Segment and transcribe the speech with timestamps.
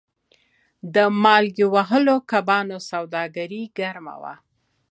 [0.95, 4.33] د مالګې وهلو کبانو سوداګري ګرمه وه.